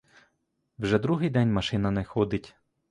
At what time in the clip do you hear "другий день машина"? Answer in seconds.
0.99-1.91